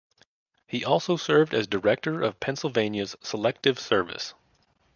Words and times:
He 0.65 0.83
also 0.83 1.15
served 1.15 1.53
as 1.53 1.67
director 1.67 2.23
of 2.23 2.39
Pennsylvania’s 2.39 3.15
Selective 3.21 3.77
Service. 3.77 4.33